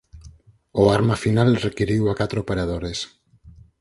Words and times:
O 0.81 0.83
arma 0.97 1.15
final 1.23 1.49
requiriu 1.67 2.03
a 2.07 2.13
catro 2.19 2.37
operadores. 2.45 2.99